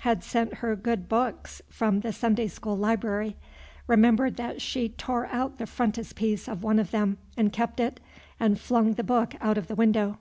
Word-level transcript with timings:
Had 0.00 0.24
sent 0.24 0.54
her 0.54 0.74
good 0.74 1.08
books 1.08 1.62
from 1.68 2.00
the 2.00 2.12
Sunday 2.12 2.48
school 2.48 2.76
library. 2.76 3.36
Remembered 3.86 4.34
that 4.34 4.60
she 4.60 4.88
tore 4.88 5.26
out 5.26 5.58
the 5.58 5.68
frontispiece 5.68 6.48
of 6.48 6.64
one 6.64 6.80
of 6.80 6.90
them, 6.90 7.16
and 7.36 7.52
kept 7.52 7.78
it, 7.78 8.00
and 8.40 8.58
flung 8.58 8.94
the 8.94 9.04
book 9.04 9.36
out 9.40 9.56
of 9.56 9.68
the 9.68 9.76
window. 9.76 10.18